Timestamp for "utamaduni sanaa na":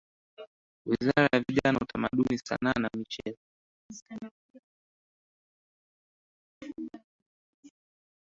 1.81-2.89